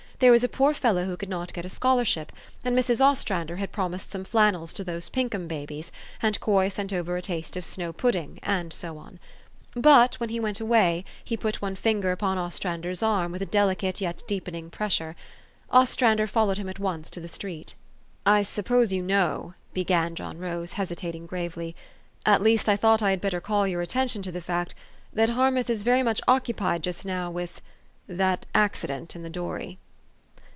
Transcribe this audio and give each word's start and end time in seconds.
There 0.23 0.31
was 0.31 0.43
a 0.43 0.47
poor 0.47 0.75
fellow 0.75 1.05
who 1.05 1.17
could 1.17 1.29
not 1.29 1.51
get 1.51 1.65
a 1.65 1.67
scholarship; 1.67 2.31
and 2.63 2.77
Mrs. 2.77 3.01
Ostrander 3.01 3.55
had 3.55 3.71
promised 3.71 4.11
some 4.11 4.23
flannels 4.23 4.71
to 4.73 4.83
those 4.83 5.09
Pinkham 5.09 5.47
babies; 5.47 5.91
and 6.21 6.39
Coy 6.39 6.69
sent 6.69 6.93
over 6.93 7.17
a 7.17 7.23
taste 7.23 7.57
of 7.57 7.65
snow 7.65 7.91
pudding; 7.91 8.37
and 8.43 8.71
so 8.71 8.99
on. 8.99 9.19
But, 9.73 10.19
when 10.19 10.29
he 10.29 10.39
went 10.39 10.59
away, 10.59 11.05
he 11.23 11.35
put 11.35 11.59
one 11.59 11.75
finger 11.75 12.11
upon 12.11 12.37
Ostrander's 12.37 13.01
arm 13.01 13.31
with 13.31 13.41
a 13.41 13.47
delicate 13.47 13.99
yet 13.99 14.21
deepening 14.27 14.69
pressure. 14.69 15.15
Ostrander 15.71 16.27
followed 16.27 16.59
him 16.59 16.69
at 16.69 16.77
once 16.77 17.09
to 17.09 17.19
the 17.19 17.27
street. 17.27 17.73
"I 18.23 18.43
suppose 18.43 18.93
you 18.93 19.01
know," 19.01 19.55
began 19.73 20.13
John 20.13 20.37
Rose, 20.37 20.73
hesi 20.73 20.97
tating 20.97 21.25
gravely," 21.25 21.75
at 22.27 22.43
least 22.43 22.69
I 22.69 22.75
thought 22.75 23.01
I 23.01 23.09
had 23.09 23.21
better 23.21 23.41
call 23.41 23.65
your 23.67 23.81
attention 23.81 24.21
to 24.21 24.31
the 24.31 24.39
fact, 24.39 24.75
that 25.11 25.29
Harmouth 25.29 25.67
is 25.71 25.81
very 25.81 26.03
much 26.03 26.21
occupied 26.27 26.83
just 26.83 27.07
now 27.07 27.31
with 27.31 27.59
that 28.07 28.45
accident 28.53 29.15
in 29.15 29.23
the 29.23 29.29
dory." 29.31 29.79